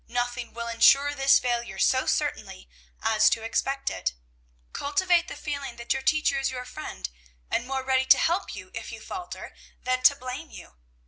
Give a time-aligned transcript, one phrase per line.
[0.09, 2.67] Nothing will insure this failure so certainly
[3.03, 4.15] as to expect it.
[4.73, 7.07] Cultivate the feeling that your teacher is your friend,
[7.51, 9.53] and more ready to help you, if you falter,
[9.83, 10.73] than to blame you.